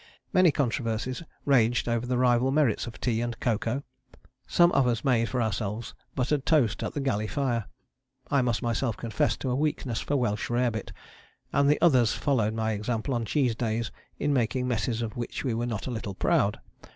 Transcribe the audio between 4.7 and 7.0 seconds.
of us made for ourselves buttered toast at the